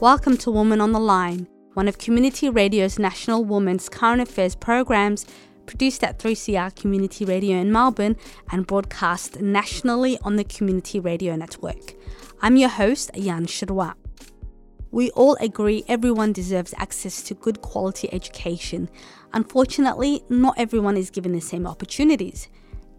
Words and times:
Welcome 0.00 0.36
to 0.38 0.50
Woman 0.50 0.82
on 0.82 0.92
the 0.92 1.00
Line, 1.00 1.48
one 1.72 1.88
of 1.88 1.96
Community 1.96 2.50
Radio's 2.50 2.98
National 2.98 3.42
Women's 3.42 3.88
Current 3.88 4.20
Affairs 4.20 4.54
programs 4.54 5.24
produced 5.64 6.04
at 6.04 6.18
3CR 6.18 6.76
Community 6.76 7.24
Radio 7.24 7.56
in 7.56 7.72
Melbourne 7.72 8.14
and 8.52 8.66
broadcast 8.66 9.40
nationally 9.40 10.18
on 10.22 10.36
the 10.36 10.44
Community 10.44 11.00
Radio 11.00 11.34
Network. 11.34 11.94
I'm 12.42 12.56
your 12.56 12.68
host, 12.68 13.10
Jan 13.14 13.46
Shirwa. 13.46 13.94
We 14.90 15.10
all 15.12 15.38
agree 15.40 15.82
everyone 15.88 16.34
deserves 16.34 16.74
access 16.76 17.22
to 17.22 17.34
good 17.34 17.62
quality 17.62 18.12
education. 18.12 18.90
Unfortunately, 19.32 20.22
not 20.28 20.58
everyone 20.58 20.98
is 20.98 21.08
given 21.08 21.32
the 21.32 21.40
same 21.40 21.66
opportunities. 21.66 22.48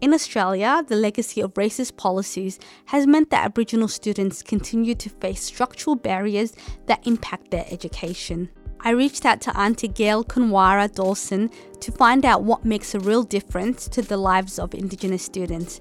In 0.00 0.14
Australia, 0.14 0.84
the 0.86 0.94
legacy 0.94 1.40
of 1.40 1.54
racist 1.54 1.96
policies 1.96 2.60
has 2.86 3.04
meant 3.04 3.30
that 3.30 3.44
Aboriginal 3.44 3.88
students 3.88 4.44
continue 4.44 4.94
to 4.94 5.10
face 5.10 5.42
structural 5.42 5.96
barriers 5.96 6.52
that 6.86 7.04
impact 7.04 7.50
their 7.50 7.66
education. 7.68 8.48
I 8.80 8.90
reached 8.90 9.26
out 9.26 9.40
to 9.40 9.58
Auntie 9.58 9.88
Gail 9.88 10.22
Kunwara 10.22 10.94
Dawson 10.94 11.50
to 11.80 11.90
find 11.90 12.24
out 12.24 12.44
what 12.44 12.64
makes 12.64 12.94
a 12.94 13.00
real 13.00 13.24
difference 13.24 13.88
to 13.88 14.00
the 14.00 14.16
lives 14.16 14.60
of 14.60 14.72
Indigenous 14.72 15.24
students. 15.24 15.80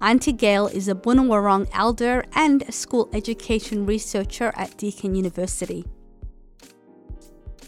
Auntie 0.00 0.32
Gail 0.32 0.68
is 0.68 0.86
a 0.86 0.94
Bunurong 0.94 1.68
elder 1.72 2.24
and 2.36 2.62
a 2.62 2.72
school 2.72 3.08
education 3.12 3.84
researcher 3.84 4.52
at 4.54 4.76
Deakin 4.76 5.16
University. 5.16 5.84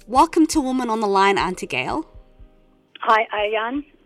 Welcome 0.06 0.46
to 0.48 0.60
Woman 0.60 0.90
on 0.90 1.00
the 1.00 1.08
Line, 1.08 1.38
Auntie 1.38 1.66
Gail. 1.66 2.06
Hi, 3.00 3.26
Ayan. 3.34 3.97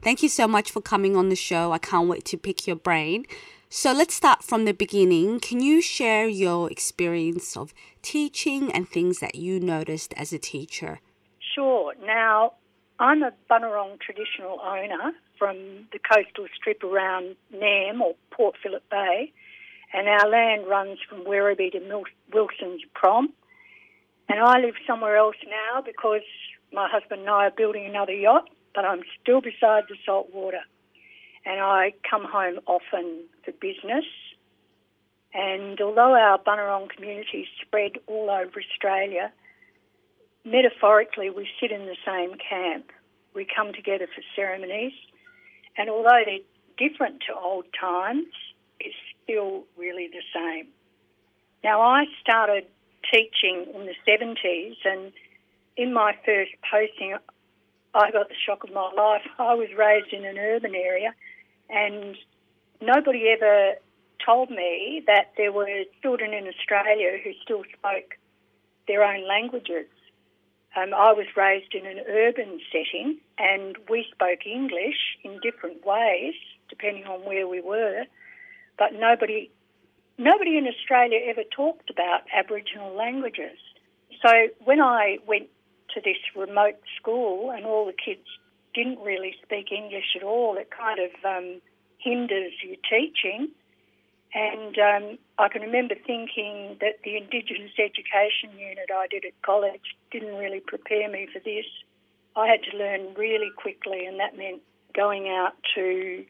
Thank 0.00 0.22
you 0.22 0.28
so 0.28 0.46
much 0.46 0.70
for 0.70 0.80
coming 0.80 1.16
on 1.16 1.28
the 1.28 1.36
show. 1.36 1.72
I 1.72 1.78
can't 1.78 2.08
wait 2.08 2.24
to 2.26 2.36
pick 2.36 2.66
your 2.66 2.76
brain. 2.76 3.24
So 3.68 3.92
let's 3.92 4.14
start 4.14 4.44
from 4.44 4.64
the 4.64 4.72
beginning. 4.72 5.40
Can 5.40 5.60
you 5.60 5.82
share 5.82 6.28
your 6.28 6.70
experience 6.70 7.56
of 7.56 7.74
teaching 8.00 8.72
and 8.72 8.88
things 8.88 9.18
that 9.18 9.34
you 9.34 9.60
noticed 9.60 10.14
as 10.14 10.32
a 10.32 10.38
teacher? 10.38 11.00
Sure. 11.54 11.92
Now, 12.06 12.54
I'm 13.00 13.22
a 13.22 13.32
Bunurong 13.50 14.00
traditional 14.00 14.60
owner 14.60 15.12
from 15.36 15.56
the 15.92 15.98
coastal 15.98 16.46
strip 16.56 16.82
around 16.82 17.36
Nam 17.52 18.00
or 18.00 18.14
Port 18.30 18.54
Phillip 18.62 18.88
Bay, 18.88 19.32
and 19.92 20.08
our 20.08 20.28
land 20.28 20.66
runs 20.68 20.98
from 21.08 21.24
Werribee 21.24 21.72
to 21.72 21.80
Mil- 21.80 22.04
Wilson's 22.32 22.82
Prom. 22.94 23.32
And 24.28 24.38
I 24.40 24.60
live 24.60 24.74
somewhere 24.86 25.16
else 25.16 25.36
now 25.44 25.82
because 25.82 26.22
my 26.72 26.88
husband 26.90 27.22
and 27.22 27.30
I 27.30 27.46
are 27.46 27.50
building 27.50 27.86
another 27.86 28.12
yacht 28.12 28.48
but 28.74 28.84
I'm 28.84 29.02
still 29.20 29.40
beside 29.40 29.84
the 29.88 29.96
salt 30.04 30.28
water. 30.32 30.60
And 31.44 31.60
I 31.60 31.94
come 32.08 32.24
home 32.24 32.60
often 32.66 33.24
for 33.44 33.52
business. 33.52 34.04
And 35.34 35.80
although 35.80 36.14
our 36.14 36.38
Bunurong 36.38 36.90
community 36.90 37.46
spread 37.62 37.92
all 38.06 38.30
over 38.30 38.60
Australia, 38.60 39.32
metaphorically 40.44 41.30
we 41.30 41.48
sit 41.60 41.70
in 41.70 41.86
the 41.86 41.96
same 42.04 42.36
camp. 42.38 42.90
We 43.34 43.46
come 43.46 43.72
together 43.72 44.06
for 44.06 44.22
ceremonies, 44.34 44.94
and 45.76 45.88
although 45.90 46.22
they're 46.24 46.38
different 46.76 47.22
to 47.28 47.34
old 47.34 47.66
times, 47.78 48.26
it's 48.80 48.96
still 49.22 49.64
really 49.76 50.08
the 50.08 50.22
same. 50.34 50.68
Now, 51.62 51.80
I 51.82 52.04
started 52.20 52.64
teaching 53.12 53.66
in 53.74 53.86
the 53.86 53.94
70s, 54.06 54.76
and 54.84 55.12
in 55.76 55.92
my 55.92 56.16
first 56.24 56.52
posting, 56.70 57.16
I 57.98 58.12
got 58.12 58.28
the 58.28 58.34
shock 58.46 58.62
of 58.62 58.72
my 58.72 58.90
life. 58.96 59.22
I 59.38 59.54
was 59.54 59.68
raised 59.76 60.12
in 60.12 60.24
an 60.24 60.38
urban 60.38 60.74
area, 60.74 61.12
and 61.68 62.16
nobody 62.80 63.28
ever 63.28 63.74
told 64.24 64.50
me 64.50 65.02
that 65.06 65.32
there 65.36 65.50
were 65.50 65.84
children 66.00 66.32
in 66.32 66.46
Australia 66.46 67.18
who 67.22 67.32
still 67.42 67.64
spoke 67.76 68.14
their 68.86 69.02
own 69.02 69.26
languages. 69.26 69.86
Um, 70.76 70.94
I 70.94 71.12
was 71.12 71.26
raised 71.36 71.74
in 71.74 71.86
an 71.86 72.00
urban 72.08 72.60
setting, 72.70 73.18
and 73.36 73.76
we 73.90 74.06
spoke 74.12 74.46
English 74.46 75.18
in 75.24 75.40
different 75.42 75.84
ways 75.84 76.34
depending 76.68 77.06
on 77.06 77.20
where 77.20 77.48
we 77.48 77.60
were, 77.60 78.04
but 78.78 78.92
nobody 78.92 79.50
nobody 80.18 80.58
in 80.58 80.66
Australia 80.66 81.18
ever 81.26 81.42
talked 81.44 81.90
about 81.90 82.22
Aboriginal 82.36 82.94
languages. 82.94 83.58
So 84.22 84.48
when 84.64 84.80
I 84.80 85.18
went 85.26 85.48
to 85.94 86.00
this 86.00 86.18
remote 86.36 86.80
school 87.00 87.50
and 87.50 87.64
all 87.64 87.86
the 87.86 87.92
kids 87.92 88.26
didn't 88.74 89.00
really 89.00 89.34
speak 89.42 89.72
English 89.72 90.16
at 90.16 90.22
all, 90.22 90.56
it 90.56 90.70
kind 90.70 91.00
of 91.00 91.10
um, 91.24 91.60
hinders 91.98 92.52
your 92.62 92.76
teaching. 92.88 93.48
And 94.34 94.76
um, 94.78 95.18
I 95.38 95.48
can 95.48 95.62
remember 95.62 95.94
thinking 95.94 96.76
that 96.80 97.00
the 97.02 97.16
Indigenous 97.16 97.72
Education 97.78 98.58
Unit 98.58 98.90
I 98.94 99.06
did 99.10 99.24
at 99.24 99.40
college 99.42 99.96
didn't 100.10 100.36
really 100.36 100.60
prepare 100.60 101.10
me 101.10 101.26
for 101.32 101.40
this. 101.40 101.64
I 102.36 102.46
had 102.46 102.60
to 102.70 102.76
learn 102.76 103.14
really 103.16 103.50
quickly, 103.56 104.04
and 104.04 104.20
that 104.20 104.36
meant 104.36 104.60
going 104.94 105.28
out 105.28 105.54
to 105.74 106.24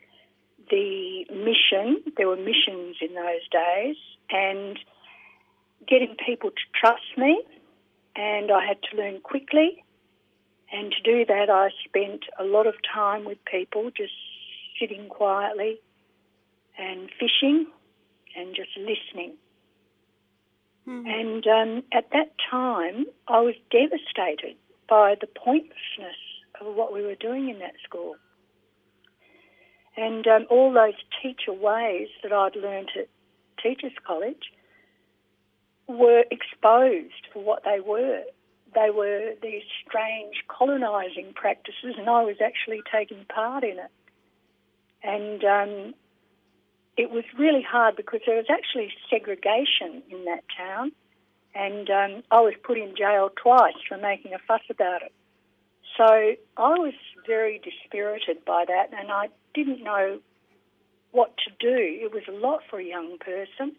the 0.71 1.27
mission. 1.31 2.03
There 2.17 2.29
were 2.29 2.37
missions 2.37 2.97
in 3.01 3.15
those 3.15 3.47
days, 3.51 3.97
and 4.31 4.79
getting 5.87 6.15
people 6.25 6.51
to 6.51 6.65
trust 6.79 7.17
me 7.17 7.43
and 8.19 8.51
I 8.51 8.67
had 8.67 8.83
to 8.91 8.97
learn 8.97 9.21
quickly. 9.21 9.85
And 10.73 10.93
to 10.93 11.01
do 11.03 11.25
that, 11.25 11.49
I 11.49 11.71
spent 11.87 12.25
a 12.39 12.45
lot 12.45 12.67
of 12.67 12.75
time 12.93 13.25
with 13.25 13.39
people, 13.45 13.91
just 13.97 14.13
sitting 14.79 15.09
quietly 15.09 15.81
and 16.77 17.09
fishing 17.19 17.67
and 18.37 18.55
just 18.55 18.71
listening. 18.77 19.35
Mm-hmm. 20.87 21.07
And 21.07 21.47
um, 21.47 21.83
at 21.93 22.11
that 22.13 22.33
time, 22.51 23.07
I 23.29 23.41
was 23.41 23.55
devastated 23.71 24.57
by 24.89 25.15
the 25.21 25.27
pointlessness 25.27 26.19
of 26.61 26.75
what 26.75 26.93
we 26.93 27.03
were 27.03 27.15
doing 27.15 27.49
in 27.49 27.61
that 27.61 27.75
school. 27.85 28.17
And 29.97 30.27
um, 30.27 30.47
all 30.51 30.73
those 30.73 30.95
teacher 31.23 31.53
ways 31.53 32.09
that 32.23 32.33
I'd 32.33 32.57
learned 32.57 32.91
at 32.99 33.09
Teachers 33.63 33.93
College 34.07 34.53
were 35.89 36.25
exposed 36.31 37.27
for 37.33 37.43
what 37.43 37.65
they 37.65 37.81
were. 37.81 38.23
They 38.75 38.91
were 38.91 39.33
these 39.43 39.63
strange 39.87 40.45
colonising 40.49 41.33
practices, 41.35 41.95
and 41.99 42.09
I 42.09 42.23
was 42.23 42.37
actually 42.45 42.83
taking 42.93 43.25
part 43.25 43.65
in 43.65 43.79
it. 43.79 43.91
And 45.03 45.43
um, 45.45 45.95
it 46.97 47.11
was 47.11 47.25
really 47.39 47.63
hard 47.63 47.97
because 47.97 48.21
there 48.27 48.37
was 48.37 48.51
actually 48.51 48.93
segregation 49.09 50.03
in 50.11 50.27
that 50.27 50.45
town, 50.57 50.93
and 51.55 51.89
um, 51.89 52.23
I 52.31 52.41
was 52.41 52.55
put 52.63 52.77
in 52.77 52.95
jail 52.97 53.31
twice 53.35 53.75
for 53.89 53.97
making 53.97 54.35
a 54.35 54.39
fuss 54.47 54.63
about 54.69 55.03
it. 55.03 55.13
So 55.97 56.05
I 56.05 56.79
was 56.79 56.95
very 57.27 57.61
dispirited 57.65 58.45
by 58.45 58.65
that, 58.69 58.91
and 58.97 59.11
I 59.11 59.29
didn't 59.55 59.83
know 59.83 60.21
what 61.13 61.35
to 61.39 61.51
do. 61.59 61.77
It 61.77 62.13
was 62.13 62.25
a 62.29 62.33
lot 62.33 62.61
for 62.69 62.79
a 62.79 62.85
young 62.85 63.17
person. 63.19 63.75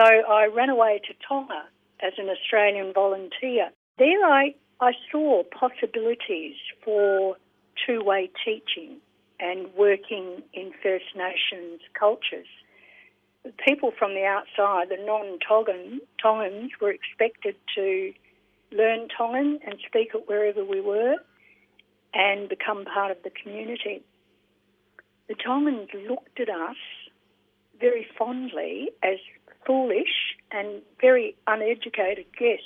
So 0.00 0.06
I 0.06 0.46
ran 0.46 0.70
away 0.70 1.00
to 1.08 1.14
Tonga 1.28 1.64
as 2.02 2.14
an 2.16 2.30
Australian 2.30 2.94
volunteer. 2.94 3.68
There 3.98 4.24
I, 4.24 4.54
I 4.80 4.92
saw 5.12 5.42
possibilities 5.42 6.54
for 6.82 7.36
two 7.86 8.02
way 8.02 8.30
teaching 8.42 8.96
and 9.38 9.66
working 9.76 10.42
in 10.54 10.72
First 10.82 11.04
Nations 11.14 11.80
cultures. 11.98 12.46
People 13.66 13.92
from 13.98 14.14
the 14.14 14.24
outside, 14.24 14.88
the 14.88 14.96
non 15.04 15.38
Tongans, 15.46 16.70
were 16.80 16.92
expected 16.92 17.56
to 17.74 18.12
learn 18.72 19.08
Tongan 19.14 19.58
and 19.66 19.74
speak 19.86 20.12
it 20.14 20.22
wherever 20.26 20.64
we 20.64 20.80
were 20.80 21.16
and 22.14 22.48
become 22.48 22.86
part 22.86 23.10
of 23.10 23.18
the 23.22 23.30
community. 23.30 24.02
The 25.28 25.34
Tongans 25.34 25.90
looked 26.08 26.40
at 26.40 26.48
us 26.48 26.76
very 27.78 28.06
fondly 28.18 28.90
as 29.02 29.18
foolish 29.70 30.34
and 30.50 30.82
very 31.00 31.36
uneducated 31.46 32.26
guess. 32.36 32.58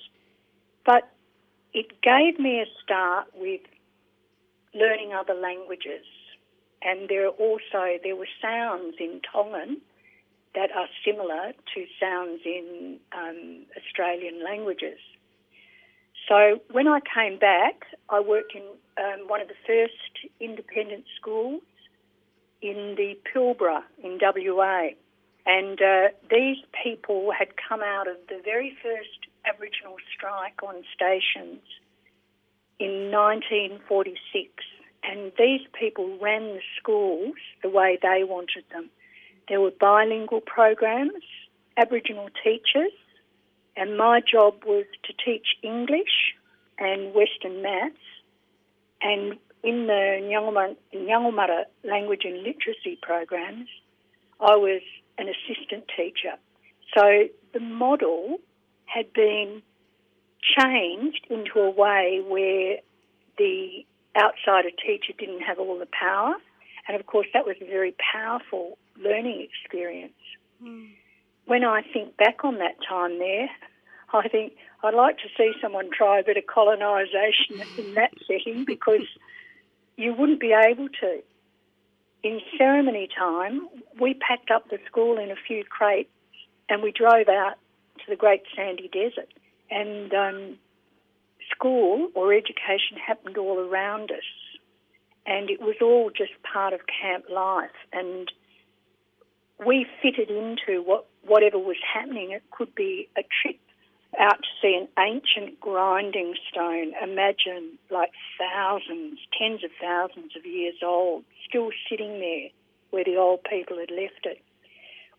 But 0.87 1.11
it 1.75 2.01
gave 2.01 2.39
me 2.39 2.61
a 2.61 2.67
start 2.83 3.27
with 3.35 3.61
learning 4.75 5.13
other 5.13 5.35
languages. 5.35 6.07
And 6.81 7.11
there 7.11 7.29
also 7.29 7.99
there 8.03 8.17
were 8.17 8.29
sounds 8.41 8.95
in 8.99 9.21
Tongan 9.31 9.83
that 10.55 10.71
are 10.75 10.87
similar 11.05 11.53
to 11.75 11.85
sounds 12.01 12.41
in 12.47 12.99
um, 13.13 13.67
Australian 13.77 14.43
languages. 14.43 14.99
So 16.27 16.61
when 16.71 16.89
I 16.89 17.01
came 17.01 17.39
back, 17.39 17.85
I 18.09 18.21
worked 18.21 18.55
in 18.55 18.63
um, 18.97 19.29
one 19.29 19.43
of 19.43 19.49
the 19.49 19.61
first 19.67 20.33
independent 20.41 21.05
schools 21.21 21.61
in 22.63 22.95
the 22.97 23.15
Pilbara 23.29 23.83
in 24.03 24.19
WA. 24.23 24.89
And 25.47 25.81
uh, 25.81 26.09
these 26.31 26.57
people 26.83 27.31
had 27.37 27.49
come 27.57 27.83
out 27.83 28.09
of 28.09 28.17
the 28.29 28.41
very 28.43 28.77
first 28.83 29.29
Aboriginal 29.45 29.97
strike 30.15 30.63
on 30.63 30.83
stations 30.95 31.61
in 32.79 33.11
1946. 33.11 34.51
And 35.03 35.33
these 35.39 35.61
people 35.79 36.19
ran 36.21 36.55
the 36.55 36.61
schools 36.81 37.35
the 37.63 37.69
way 37.69 37.99
they 38.01 38.25
wanted 38.25 38.65
them. 38.73 38.89
There 39.49 39.61
were 39.61 39.73
bilingual 39.79 40.41
programs, 40.41 41.23
Aboriginal 41.77 42.31
teachers, 42.43 42.93
And 43.77 43.99
my 43.99 44.21
job 44.21 44.65
was 44.65 44.87
to 45.03 45.13
teach 45.13 45.47
English 45.63 46.35
and 46.79 47.13
Western 47.13 47.61
maths. 47.61 47.97
And 49.03 49.39
in 49.63 49.87
the 49.87 50.21
Nyangumarta 50.95 51.65
language 51.83 52.23
and 52.25 52.43
literacy 52.43 52.99
programs, 53.03 53.69
I 54.41 54.57
was 54.57 54.81
an 55.19 55.29
assistant 55.29 55.85
teacher. 55.97 56.35
So 56.97 57.29
the 57.53 57.61
model 57.61 58.39
had 58.87 59.13
been 59.13 59.63
changed 60.59 61.27
into 61.31 61.59
a 61.61 61.71
way 61.71 62.23
where 62.27 62.79
the 63.39 63.85
outsider 64.17 64.71
teacher 64.71 65.13
didn't 65.19 65.41
have 65.41 65.59
all 65.59 65.79
the 65.79 65.89
power. 65.99 66.35
And 66.87 66.99
of 66.99 67.07
course, 67.07 67.27
that 67.33 67.47
was 67.47 67.57
a 67.61 67.67
very 67.67 67.95
powerful 68.13 68.79
learning 69.03 69.47
experience. 69.49 70.13
Mm. 70.63 70.91
When 71.47 71.65
I 71.65 71.83
think 71.93 72.17
back 72.17 72.45
on 72.45 72.59
that 72.59 72.77
time 72.89 73.19
there, 73.19 73.49
I 74.13 74.29
think 74.29 74.55
I'd 74.83 74.95
like 74.95 75.17
to 75.19 75.29
see 75.37 75.53
someone 75.61 75.91
try 75.91 76.21
a 76.21 76.25
bit 76.25 76.37
of 76.37 76.45
colonisation 76.47 77.63
in 77.79 77.95
that 77.95 78.13
setting 78.27 78.65
because 78.65 79.07
you 79.97 80.15
wouldn't 80.15 80.41
be 80.41 80.53
able 80.53 80.89
to. 81.01 81.23
In 82.25 82.41
ceremony 82.57 83.07
time, 83.17 83.69
we 84.01 84.15
packed 84.15 84.51
up 84.51 84.71
the 84.71 84.79
school 84.87 85.19
in 85.19 85.31
a 85.31 85.37
few 85.47 85.63
crates 85.63 86.09
and 86.71 86.83
we 86.83 86.91
drove 86.91 87.29
out 87.29 87.57
to 87.99 88.05
the 88.09 88.17
Great 88.17 88.43
Sandy 88.57 88.89
Desert. 88.91 89.29
And 89.71 90.15
um, 90.15 90.59
school 91.51 92.09
or 92.15 92.33
education 92.33 92.97
happened 93.07 93.37
all 93.37 93.59
around 93.59 94.11
us. 94.11 94.25
And 95.27 95.51
it 95.51 95.61
was 95.61 95.77
all 95.83 96.11
just 96.17 96.33
part 96.51 96.73
of 96.73 96.81
camp 96.87 97.27
life. 97.31 97.77
And 97.93 98.33
we 99.65 99.87
fitted 100.01 100.31
into 100.31 100.83
what, 100.83 101.07
whatever 101.27 101.59
was 101.59 101.77
happening. 101.93 102.31
It 102.31 102.43
could 102.51 102.75
be 102.75 103.07
a 103.19 103.23
trip 103.43 103.59
out 104.19 104.39
to 104.43 104.49
see 104.61 104.77
an 104.77 104.89
ancient 104.99 105.61
grinding 105.61 106.35
stone. 106.51 106.93
Imagine 107.03 107.79
like 107.91 108.11
thousands, 108.39 109.19
tens 109.39 109.65
of 109.65 109.71
thousands 109.81 110.37
of 110.37 110.45
years 110.45 110.77
old, 110.83 111.25
still 111.49 111.71
sitting 111.89 112.21
there 112.21 112.49
where 112.91 113.05
the 113.05 113.17
old 113.17 113.41
people 113.45 113.79
had 113.79 113.91
left 113.91 114.25
it. 114.25 114.41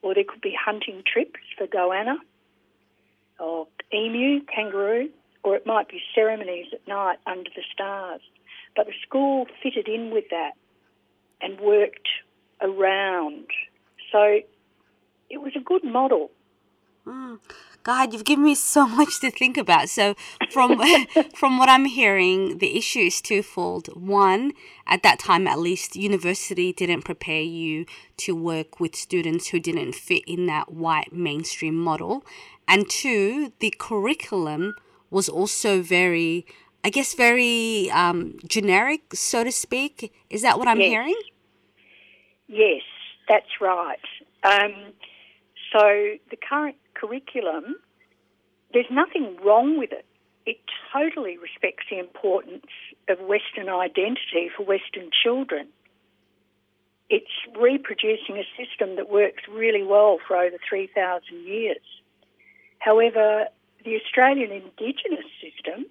Or 0.02 0.14
there 0.14 0.24
could 0.24 0.42
be 0.42 0.56
hunting 0.58 1.04
trips 1.06 1.40
for 1.58 1.68
goanna 1.68 2.18
or 3.40 3.68
emu, 3.94 4.42
kangaroo, 4.46 5.10
or 5.44 5.56
it 5.56 5.66
might 5.66 5.90
be 5.90 6.02
ceremonies 6.14 6.68
at 6.74 6.88
night 6.88 7.18
under 7.26 7.50
the 7.56 7.64
stars. 7.74 8.22
But 8.76 8.88
the 8.88 8.94
school 9.06 9.48
fitted 9.62 9.88
in 9.88 10.12
with 10.12 10.26
that 10.32 10.52
and 11.42 11.60
worked 11.60 12.08
around. 12.62 13.48
So 14.12 14.40
it 15.30 15.42
was 15.42 15.54
a 15.56 15.60
good 15.60 15.84
model. 15.84 16.32
Mm. 17.06 17.40
God, 17.86 18.14
you've 18.14 18.26
given 18.26 18.44
me 18.44 18.56
so 18.56 18.88
much 19.00 19.20
to 19.20 19.30
think 19.30 19.58
about. 19.58 19.90
So, 19.90 20.16
from 20.52 20.82
from 21.36 21.58
what 21.58 21.70
I'm 21.70 21.86
hearing, 21.86 22.58
the 22.58 22.76
issue 22.78 23.00
is 23.00 23.22
twofold. 23.22 23.88
One, 23.96 24.54
at 24.88 25.04
that 25.04 25.20
time, 25.20 25.48
at 25.48 25.60
least, 25.60 25.96
university 25.96 26.74
didn't 26.74 27.04
prepare 27.04 27.44
you 27.44 27.86
to 28.18 28.36
work 28.36 28.80
with 28.80 28.96
students 28.96 29.50
who 29.50 29.60
didn't 29.60 29.94
fit 29.94 30.24
in 30.26 30.48
that 30.48 30.74
white 30.74 31.14
mainstream 31.14 31.76
model, 31.76 32.26
and 32.68 32.90
two, 32.90 33.54
the 33.60 33.74
curriculum 33.78 34.74
was 35.12 35.30
also 35.30 35.84
very, 35.84 36.48
I 36.84 36.90
guess, 36.90 37.14
very 37.14 37.92
um, 37.92 38.40
generic, 38.48 39.14
so 39.14 39.44
to 39.44 39.52
speak. 39.52 40.12
Is 40.32 40.42
that 40.42 40.58
what 40.58 40.68
I'm 40.68 40.80
yes. 40.80 40.90
hearing? 40.90 41.22
Yes, 42.48 42.82
that's 43.30 43.62
right. 43.62 44.00
Um, 44.44 44.74
so 45.72 46.18
the 46.32 46.38
current 46.38 46.78
curriculum, 46.96 47.76
there's 48.74 48.90
nothing 48.92 49.38
wrong 49.44 49.78
with 49.78 49.92
it. 49.92 50.06
It 50.46 50.58
totally 50.94 51.38
respects 51.38 51.86
the 51.90 52.00
importance 52.00 52.68
of 53.10 53.20
Western 53.20 53.70
identity 53.70 54.50
for 54.56 54.64
Western 54.64 55.10
children. 55.24 55.68
It's 57.10 57.32
reproducing 57.60 58.38
a 58.38 58.46
system 58.58 58.96
that 58.96 59.10
works 59.10 59.44
really 59.52 59.84
well 59.84 60.18
for 60.28 60.38
over 60.38 60.58
3,000 60.68 61.22
years. 61.46 61.82
However, 62.80 63.46
the 63.84 63.96
Australian 63.96 64.52
Indigenous 64.52 65.26
system 65.42 65.86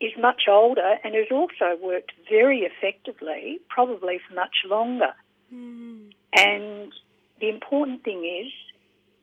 is 0.00 0.12
much 0.18 0.42
older 0.48 0.96
and 1.04 1.14
has 1.14 1.26
also 1.30 1.76
worked 1.80 2.12
very 2.28 2.60
effectively, 2.60 3.60
probably 3.68 4.18
for 4.26 4.34
much 4.34 4.56
longer. 4.66 5.14
Mm. 5.54 6.12
And 6.34 6.92
the 7.40 7.48
important 7.48 8.02
thing 8.02 8.24
is 8.24 8.52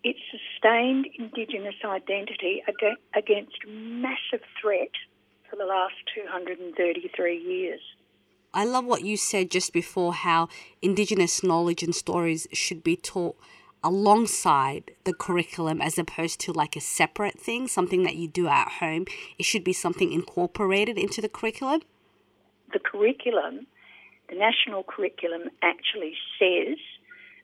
it 0.03 0.15
sustained 0.31 1.07
Indigenous 1.17 1.75
identity 1.83 2.63
against 3.15 3.57
massive 3.67 4.45
threat 4.61 4.91
for 5.49 5.55
the 5.55 5.65
last 5.65 5.95
233 6.15 7.37
years. 7.37 7.81
I 8.53 8.65
love 8.65 8.85
what 8.85 9.03
you 9.03 9.17
said 9.17 9.51
just 9.51 9.73
before 9.73 10.13
how 10.13 10.47
Indigenous 10.81 11.43
knowledge 11.43 11.83
and 11.83 11.93
stories 11.93 12.47
should 12.51 12.83
be 12.83 12.95
taught 12.95 13.37
alongside 13.83 14.91
the 15.03 15.13
curriculum 15.13 15.81
as 15.81 15.97
opposed 15.97 16.39
to 16.41 16.51
like 16.51 16.75
a 16.75 16.81
separate 16.81 17.39
thing, 17.39 17.67
something 17.67 18.03
that 18.03 18.15
you 18.15 18.27
do 18.27 18.47
at 18.47 18.67
home. 18.79 19.05
It 19.37 19.45
should 19.45 19.63
be 19.63 19.73
something 19.73 20.11
incorporated 20.11 20.97
into 20.97 21.21
the 21.21 21.29
curriculum. 21.29 21.81
The 22.73 22.79
curriculum, 22.79 23.67
the 24.29 24.35
national 24.35 24.83
curriculum 24.83 25.49
actually 25.61 26.13
says 26.39 26.77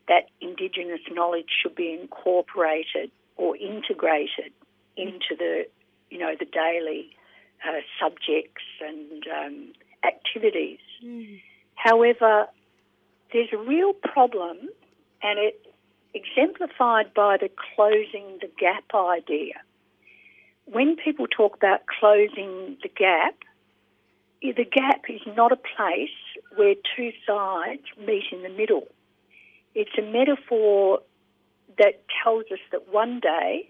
that 0.08 0.30
Indigenous 0.42 1.02
knowledge 1.12 1.50
should 1.62 1.76
be 1.76 1.98
incorporated 2.00 3.12
or 3.38 3.56
integrated 3.58 4.54
into 4.98 5.36
the, 5.38 5.66
you 6.10 6.20
know, 6.20 6.36
the 6.38 6.46
daily 6.46 7.10
uh, 7.68 7.82
subjects 8.00 8.64
and 8.82 9.26
um, 9.28 9.74
activities. 10.06 10.80
Mm. 11.04 11.42
However, 11.76 12.48
there's 13.34 13.50
a 13.54 13.58
real 13.58 13.94
problem, 13.94 14.58
and 15.22 15.40
it 15.40 15.66
exemplified 16.14 17.14
by 17.14 17.38
the 17.38 17.50
closing 17.76 18.40
the 18.42 18.50
gap 18.58 18.86
idea. 18.94 19.56
When 20.66 20.96
people 20.96 21.28
talk 21.28 21.56
about 21.56 21.82
closing 22.00 22.78
the 22.82 22.90
gap, 22.90 23.36
the 24.42 24.66
gap 24.66 25.02
is 25.10 25.22
not 25.36 25.52
a 25.52 25.58
place 25.58 26.10
where 26.56 26.76
two 26.96 27.12
sides 27.28 27.84
meet 28.00 28.24
in 28.32 28.44
the 28.44 28.50
middle. 28.50 28.88
It's 29.76 29.92
a 29.98 30.02
metaphor 30.02 31.02
that 31.78 32.04
tells 32.24 32.46
us 32.52 32.60
that 32.72 32.92
one 32.92 33.20
day 33.20 33.70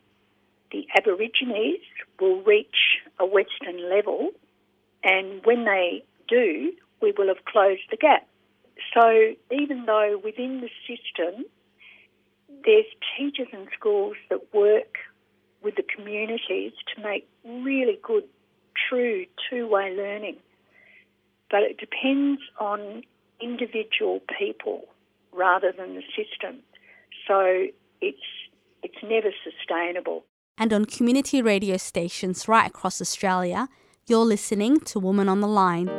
the 0.72 0.88
Aborigines 0.98 1.82
will 2.20 2.42
reach 2.44 3.02
a 3.20 3.26
Western 3.26 3.90
level, 3.90 4.30
and 5.04 5.44
when 5.44 5.66
they 5.66 6.04
do, 6.28 6.72
we 7.02 7.12
will 7.18 7.28
have 7.28 7.44
closed 7.46 7.82
the 7.90 7.98
gap. 7.98 8.28
So 8.94 9.34
even 9.52 9.86
though 9.86 10.22
within 10.24 10.62
the 10.62 10.70
system 10.88 11.46
there's 12.64 12.86
teachers 13.18 13.48
and 13.52 13.68
schools 13.78 14.16
that 14.30 14.54
work 14.54 14.98
with 15.64 15.76
the 15.76 15.84
communities 15.84 16.74
to 16.94 17.02
make 17.02 17.28
really 17.44 18.00
good, 18.04 18.24
true 18.90 19.26
two 19.50 19.68
way 19.68 19.96
learning. 19.96 20.38
But 21.50 21.64
it 21.64 21.78
depends 21.78 22.42
on 22.60 23.04
individual 23.42 24.22
people 24.38 24.86
rather 25.36 25.72
than 25.72 25.96
the 25.96 26.04
system. 26.16 26.62
So 27.28 27.68
it's, 28.02 28.18
it's 28.84 29.04
never 29.04 29.30
sustainable. 29.44 30.26
And 30.58 30.72
on 30.72 30.86
community 30.86 31.42
radio 31.42 31.78
stations 31.78 32.48
right 32.48 32.68
across 32.68 33.02
Australia, 33.02 33.68
you're 34.08 34.26
listening 34.26 34.80
to 34.82 35.00
Woman 35.00 35.28
on 35.28 35.42
the 35.42 35.48
Line. 35.48 35.90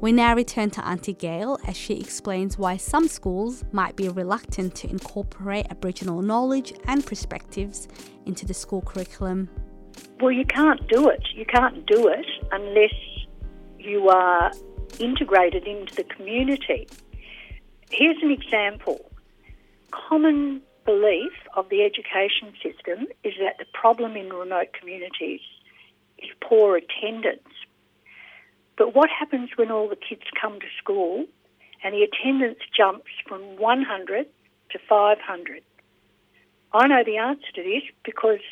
We 0.00 0.12
now 0.12 0.36
return 0.36 0.70
to 0.70 0.86
Auntie 0.86 1.12
Gail 1.12 1.58
as 1.66 1.76
she 1.76 1.98
explains 1.98 2.56
why 2.56 2.76
some 2.76 3.08
schools 3.08 3.64
might 3.72 3.96
be 3.96 4.08
reluctant 4.08 4.76
to 4.76 4.88
incorporate 4.88 5.66
Aboriginal 5.70 6.22
knowledge 6.22 6.72
and 6.86 7.04
perspectives 7.04 7.88
into 8.24 8.46
the 8.46 8.54
school 8.54 8.80
curriculum. 8.80 9.50
Well, 10.20 10.30
you 10.30 10.44
can't 10.44 10.86
do 10.88 11.08
it. 11.08 11.22
You 11.34 11.44
can't 11.44 11.84
do 11.86 12.06
it 12.06 12.26
unless 12.52 12.94
you 13.78 14.08
are 14.08 14.52
integrated 15.00 15.66
into 15.66 15.96
the 15.96 16.04
community. 16.04 16.86
Here's 17.90 18.22
an 18.22 18.30
example. 18.30 19.10
Common 19.90 20.60
belief 20.84 21.32
of 21.56 21.68
the 21.68 21.82
education 21.82 22.52
system 22.62 23.06
is 23.24 23.34
that 23.40 23.58
the 23.58 23.66
problem 23.72 24.16
in 24.16 24.30
remote 24.32 24.72
communities 24.72 25.40
is 26.18 26.30
poor 26.40 26.76
attendance 26.76 27.48
but 28.78 28.94
what 28.94 29.10
happens 29.10 29.50
when 29.56 29.72
all 29.72 29.88
the 29.88 29.96
kids 29.96 30.22
come 30.40 30.60
to 30.60 30.66
school 30.78 31.26
and 31.82 31.92
the 31.92 32.04
attendance 32.04 32.60
jumps 32.74 33.10
from 33.26 33.40
100 33.58 34.26
to 34.70 34.78
500? 34.88 35.62
I 36.72 36.86
know 36.86 37.02
the 37.04 37.16
answer 37.16 37.50
to 37.56 37.62
this 37.62 37.82
because 38.04 38.44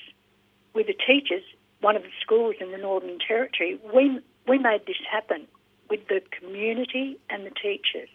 with 0.75 0.89
the 0.89 0.95
teachers, 0.95 1.45
one 1.81 1.95
of 1.95 2.03
the 2.03 2.11
schools 2.21 2.57
in 2.61 2.73
the 2.73 2.79
Northern 2.79 3.19
Territory, 3.21 3.79
we, 3.95 4.19
we 4.49 4.59
made 4.59 4.85
this 4.87 4.97
happen 5.11 5.47
with 5.89 6.01
the 6.09 6.21
community 6.33 7.19
and 7.31 7.47
the 7.47 7.51
teachers. 7.51 8.09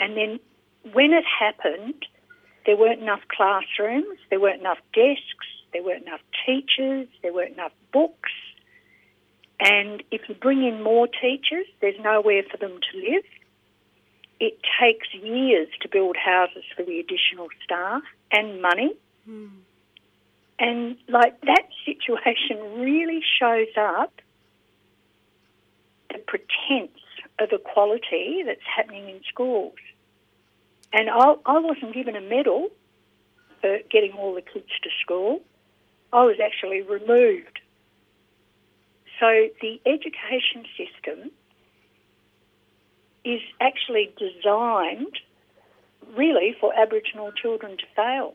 And 0.00 0.16
then 0.16 0.40
when 0.92 1.12
it 1.12 1.24
happened, 1.24 2.06
there 2.66 2.76
weren't 2.76 3.00
enough 3.00 3.20
classrooms, 3.28 4.18
there 4.30 4.40
weren't 4.40 4.60
enough 4.60 4.78
desks, 4.94 5.46
there 5.72 5.84
weren't 5.84 6.06
enough 6.06 6.20
teachers, 6.46 7.06
there 7.22 7.32
weren't 7.32 7.52
enough 7.52 7.72
books. 7.92 8.30
And 9.60 10.02
if 10.10 10.22
you 10.28 10.34
bring 10.34 10.64
in 10.64 10.82
more 10.82 11.06
teachers, 11.06 11.66
there's 11.80 12.00
nowhere 12.00 12.42
for 12.50 12.56
them 12.56 12.78
to 12.90 12.98
live. 12.98 13.24
It 14.40 14.58
takes 14.80 15.06
years 15.12 15.68
to 15.82 15.88
build 15.88 16.16
houses 16.16 16.64
for 16.74 16.82
the 16.82 16.98
additional 16.98 17.48
staff 17.62 18.02
and 18.32 18.62
money. 18.62 18.94
Mm. 19.28 19.50
And 20.58 20.96
like 21.08 21.38
that 21.42 21.68
situation 21.84 22.58
really 22.80 23.22
shows 23.38 23.68
up 23.76 24.12
the 26.08 26.18
pretense 26.18 26.90
of 27.40 27.50
equality 27.52 28.42
that's 28.44 28.60
happening 28.76 29.08
in 29.08 29.20
schools. 29.28 29.74
And 30.92 31.08
I, 31.08 31.34
I 31.46 31.58
wasn't 31.60 31.94
given 31.94 32.16
a 32.16 32.20
medal 32.20 32.68
for 33.60 33.78
getting 33.90 34.12
all 34.12 34.34
the 34.34 34.42
kids 34.42 34.70
to 34.82 34.90
school. 35.02 35.40
I 36.12 36.24
was 36.24 36.36
actually 36.42 36.82
removed. 36.82 37.60
So 39.20 39.48
the 39.60 39.80
education 39.86 40.64
system 40.76 41.30
is 43.24 43.40
actually 43.60 44.12
designed 44.18 45.18
really 46.16 46.56
for 46.58 46.72
Aboriginal 46.74 47.30
children 47.32 47.76
to 47.76 47.84
fail. 47.94 48.34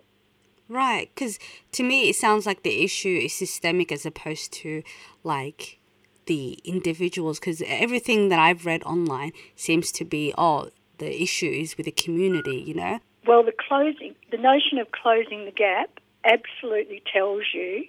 Right, 0.69 1.09
because 1.13 1.37
to 1.73 1.83
me 1.83 2.09
it 2.09 2.15
sounds 2.15 2.45
like 2.45 2.63
the 2.63 2.83
issue 2.83 3.19
is 3.23 3.33
systemic 3.33 3.91
as 3.91 4.05
opposed 4.05 4.51
to 4.53 4.83
like 5.23 5.79
the 6.25 6.59
individuals. 6.63 7.39
Because 7.39 7.61
everything 7.65 8.29
that 8.29 8.39
I've 8.39 8.65
read 8.65 8.83
online 8.83 9.31
seems 9.55 9.91
to 9.93 10.05
be, 10.05 10.33
oh, 10.37 10.69
the 10.97 11.21
issue 11.21 11.49
is 11.49 11.77
with 11.77 11.85
the 11.85 11.91
community, 11.91 12.57
you 12.57 12.73
know? 12.73 12.99
Well, 13.25 13.43
the 13.43 13.53
closing, 13.67 14.15
the 14.31 14.37
notion 14.37 14.77
of 14.77 14.91
closing 14.91 15.45
the 15.45 15.51
gap 15.51 15.99
absolutely 16.23 17.01
tells 17.11 17.43
you 17.53 17.85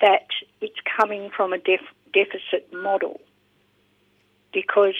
that 0.00 0.26
it's 0.60 0.76
coming 0.98 1.30
from 1.34 1.52
a 1.52 1.58
def- 1.58 1.80
deficit 2.12 2.72
model 2.72 3.20
because 4.52 4.94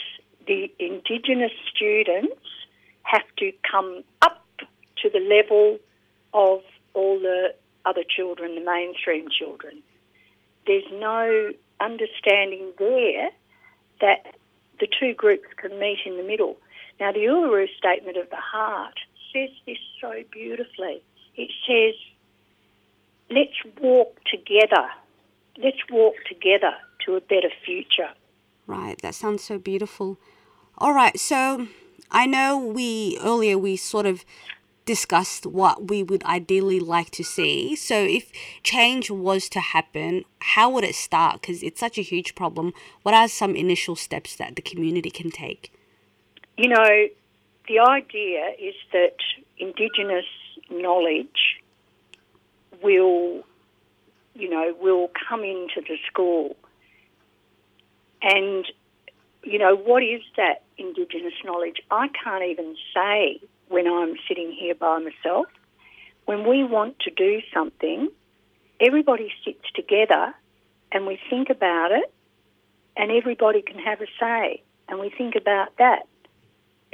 the 0.47 0.71
Indigenous 0.79 1.51
students 1.73 2.41
have 3.03 3.23
to 3.37 3.51
come 3.69 4.03
up 4.21 4.43
to 5.01 5.09
the 5.09 5.19
level 5.19 5.79
of 6.33 6.61
all 6.93 7.19
the 7.19 7.53
other 7.85 8.03
children, 8.03 8.55
the 8.55 8.63
mainstream 8.63 9.27
children. 9.29 9.81
There's 10.67 10.83
no 10.91 11.51
understanding 11.79 12.73
there 12.77 13.29
that 14.01 14.35
the 14.79 14.87
two 14.99 15.13
groups 15.13 15.47
can 15.57 15.79
meet 15.79 15.99
in 16.05 16.17
the 16.17 16.23
middle. 16.23 16.57
Now, 16.99 17.11
the 17.11 17.19
Uluru 17.19 17.67
Statement 17.77 18.17
of 18.17 18.29
the 18.29 18.37
Heart 18.37 18.95
says 19.33 19.49
this 19.65 19.77
so 20.01 20.23
beautifully. 20.31 21.01
It 21.35 21.51
says, 21.67 21.95
let's 23.29 23.79
walk 23.81 24.19
together. 24.29 24.89
Let's 25.57 25.77
walk 25.89 26.15
together 26.27 26.73
to 27.05 27.15
a 27.15 27.21
better 27.21 27.49
future. 27.65 28.09
Right, 28.65 28.99
that 29.01 29.15
sounds 29.15 29.43
so 29.43 29.57
beautiful. 29.57 30.17
All 30.77 30.93
right, 30.93 31.19
so 31.19 31.67
I 32.11 32.25
know 32.25 32.57
we 32.57 33.17
earlier 33.21 33.57
we 33.57 33.77
sort 33.77 34.05
of 34.05 34.25
discussed 34.87 35.45
what 35.45 35.89
we 35.89 36.01
would 36.01 36.23
ideally 36.23 36.79
like 36.79 37.11
to 37.11 37.23
see. 37.23 37.75
So, 37.75 37.95
if 37.95 38.31
change 38.63 39.11
was 39.11 39.47
to 39.49 39.59
happen, 39.59 40.25
how 40.39 40.71
would 40.71 40.83
it 40.83 40.95
start? 40.95 41.41
Because 41.41 41.61
it's 41.61 41.79
such 41.79 41.99
a 41.99 42.01
huge 42.01 42.33
problem. 42.33 42.73
What 43.03 43.13
are 43.13 43.27
some 43.27 43.55
initial 43.55 43.95
steps 43.95 44.35
that 44.37 44.55
the 44.55 44.63
community 44.63 45.11
can 45.11 45.29
take? 45.29 45.71
You 46.57 46.69
know, 46.69 47.07
the 47.67 47.79
idea 47.79 48.53
is 48.59 48.73
that 48.93 49.17
Indigenous 49.59 50.25
knowledge 50.71 51.61
will, 52.81 53.43
you 54.33 54.49
know, 54.49 54.75
will 54.81 55.11
come 55.29 55.43
into 55.43 55.81
the 55.87 55.97
school. 56.07 56.55
And, 58.21 58.65
you 59.47 59.57
know, 59.57 59.75
what 59.75 60.03
is 60.03 60.21
that 60.35 60.63
Indigenous 60.77 61.33
knowledge? 61.45 61.81
I 61.89 62.09
can't 62.09 62.43
even 62.43 62.75
say 62.93 63.39
when 63.69 63.87
I'm 63.87 64.15
sitting 64.27 64.51
here 64.51 64.75
by 64.75 64.99
myself. 64.99 65.47
When 66.25 66.47
we 66.47 66.63
want 66.63 66.99
to 66.99 67.11
do 67.11 67.39
something, 67.53 68.09
everybody 68.81 69.31
sits 69.45 69.63
together 69.73 70.33
and 70.91 71.05
we 71.05 71.19
think 71.29 71.49
about 71.49 71.91
it, 71.91 72.13
and 72.95 73.11
everybody 73.11 73.61
can 73.61 73.77
have 73.79 74.01
a 74.01 74.07
say, 74.19 74.63
and 74.87 74.99
we 74.99 75.09
think 75.09 75.35
about 75.35 75.75
that. 75.77 76.07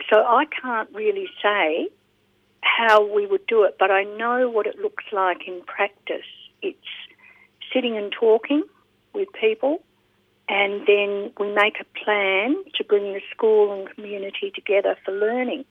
So 0.09 0.17
I 0.17 0.45
can't 0.45 0.89
really 0.93 1.27
say 1.41 1.89
how 2.61 3.05
we 3.13 3.27
would 3.27 3.45
do 3.47 3.63
it, 3.63 3.75
but 3.79 3.91
I 3.91 4.03
know 4.03 4.49
what 4.49 4.65
it 4.65 4.79
looks 4.79 5.03
like 5.11 5.47
in 5.47 5.61
practice. 5.65 6.25
It's 6.61 6.77
sitting 7.71 7.97
and 7.97 8.11
talking 8.11 8.63
with 9.13 9.27
people, 9.39 9.83
and 10.49 10.85
then 10.85 11.31
we 11.39 11.53
make 11.53 11.77
a 11.79 12.03
plan 12.03 12.55
to 12.75 12.83
bring 12.83 13.13
the 13.13 13.21
school 13.31 13.73
and 13.73 13.89
community 13.95 14.51
together 14.53 14.97
for 15.05 15.11
learning. 15.11 15.65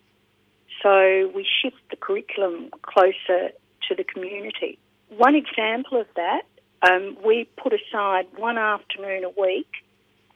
So 0.82 1.30
we 1.34 1.46
shift 1.62 1.76
the 1.90 1.96
curriculum 1.96 2.70
closer 2.82 3.50
to 3.88 3.94
the 3.94 4.04
community. 4.04 4.78
One 5.16 5.34
example 5.34 6.00
of 6.00 6.06
that, 6.16 6.42
um, 6.82 7.16
we 7.24 7.48
put 7.62 7.72
aside 7.72 8.26
one 8.36 8.58
afternoon 8.58 9.24
a 9.24 9.40
week, 9.40 9.68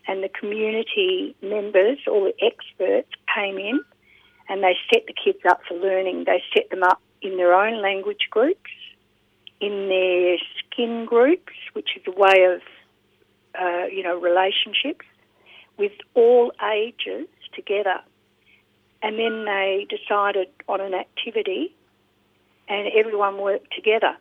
and 0.06 0.22
the 0.22 0.28
community 0.28 1.34
members, 1.42 1.98
all 2.06 2.24
the 2.24 2.34
experts, 2.44 3.10
came 3.34 3.58
in 3.58 3.80
and 4.48 4.62
they 4.62 4.76
set 4.92 5.04
the 5.06 5.12
kids 5.12 5.40
up 5.48 5.60
for 5.66 5.74
learning. 5.74 6.24
They 6.26 6.42
set 6.54 6.70
them 6.70 6.82
up 6.82 7.00
in 7.22 7.36
their 7.36 7.54
own 7.54 7.82
language 7.82 8.28
groups, 8.30 8.70
in 9.60 9.88
their 9.88 10.36
skin 10.58 11.06
groups, 11.06 11.52
which 11.72 11.96
is 11.96 12.02
a 12.06 12.12
way 12.12 12.44
of, 12.44 12.60
uh, 13.60 13.86
you 13.86 14.02
know, 14.02 14.18
relationships, 14.18 15.06
with 15.78 15.92
all 16.14 16.52
ages 16.72 17.28
together 17.54 18.00
and 19.02 19.18
then 19.18 19.44
they 19.44 19.86
decided 19.88 20.48
on 20.68 20.80
an 20.80 20.94
activity 20.94 21.74
and 22.68 22.88
everyone 22.92 23.38
worked 23.38 23.72
together. 23.74 24.16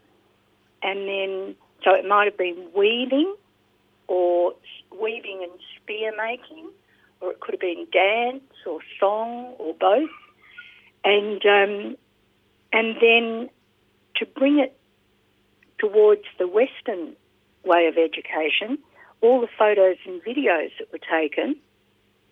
And 0.84 1.08
then, 1.08 1.56
so 1.84 1.94
it 1.96 2.06
might 2.08 2.26
have 2.26 2.38
been 2.38 2.68
weaving 2.76 3.36
or 4.08 4.54
weaving 4.92 5.40
and 5.42 5.52
spear 5.76 6.12
making, 6.16 6.70
or 7.22 7.32
it 7.32 7.40
could 7.40 7.56
have 7.56 7.62
been 7.62 7.88
dance 7.92 8.44
or 8.68 8.80
song 9.00 9.56
or 9.58 9.74
both. 9.74 10.10
And, 11.04 11.44
um, 11.46 11.98
and 12.72 12.96
then 13.02 13.50
to 14.18 14.26
bring 14.26 14.60
it 14.60 14.78
towards 15.80 16.26
the 16.38 16.48
Western 16.48 17.16
way 17.64 17.88
of 17.88 17.98
education, 17.98 18.78
all 19.22 19.42
the 19.42 19.50
photos 19.58 19.98
and 20.06 20.22
videos 20.24 20.72
that 20.80 20.92
were 20.92 21.00
taken 21.00 21.56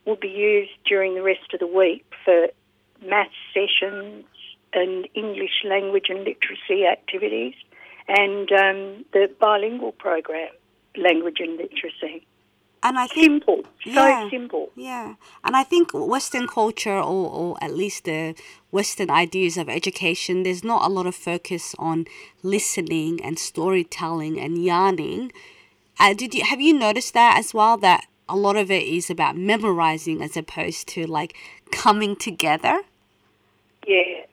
will 0.06 0.16
be 0.16 0.30
used 0.30 0.72
during 0.86 1.16
the 1.16 1.22
rest 1.22 1.54
of 1.54 1.60
the 1.60 1.68
week 1.68 2.06
for 2.26 2.48
maths 3.02 3.34
sessions 3.54 4.26
and 4.74 5.08
English 5.14 5.64
language 5.64 6.08
and 6.10 6.20
literacy 6.20 6.86
activities 6.86 7.54
and 8.08 8.52
um, 8.52 9.06
the 9.14 9.30
bilingual 9.40 9.92
program, 9.94 10.50
language 10.98 11.38
and 11.40 11.58
literacy. 11.58 12.26
And 12.86 13.00
I 13.00 13.08
think 13.08 13.44
simple, 13.44 13.64
yeah, 13.86 14.24
so 14.24 14.30
simple. 14.30 14.70
Yeah, 14.76 15.16
and 15.46 15.56
I 15.56 15.64
think 15.64 15.92
Western 15.94 16.48
culture, 16.48 16.98
or, 16.98 17.30
or 17.32 17.58
at 17.64 17.74
least 17.74 18.04
the 18.04 18.36
Western 18.72 19.10
ideas 19.10 19.56
of 19.56 19.70
education, 19.70 20.44
there's 20.44 20.66
not 20.66 20.86
a 20.86 20.90
lot 20.90 21.08
of 21.08 21.16
focus 21.16 21.76
on 21.80 22.08
listening 22.42 23.24
and 23.24 23.40
storytelling 23.40 24.38
and 24.38 24.62
yarning. 24.62 25.32
Uh, 26.00 26.14
did 26.14 26.34
you 26.34 26.44
have 26.44 26.60
you 26.62 26.74
noticed 26.74 27.14
that 27.14 27.38
as 27.38 27.54
well? 27.54 27.78
That 27.78 28.08
a 28.28 28.36
lot 28.36 28.56
of 28.56 28.72
it 28.72 28.84
is 28.84 29.10
about 29.10 29.38
memorizing 29.38 30.22
as 30.22 30.36
opposed 30.36 30.88
to 30.90 31.06
like 31.06 31.36
coming 31.72 32.16
together. 32.16 32.82
Yeah. 33.86 34.26